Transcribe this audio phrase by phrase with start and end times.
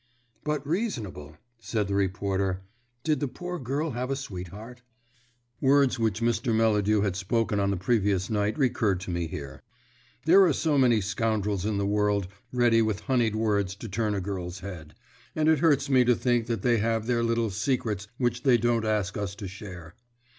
[0.43, 2.63] "But reasonable," said the reporter.
[3.03, 4.81] "Did the poor girl have a sweetheart?"
[5.59, 6.55] Words which Mr.
[6.55, 9.61] Melladew had spoken on the previous night recurred to me here.
[10.25, 14.21] "There are so many scoundrels in the world ready with honeyed words to turn a
[14.21, 14.95] girl's head;
[15.35, 18.85] and it hurts me to think that they have their little secrets which they don't
[18.85, 19.93] ask us to share."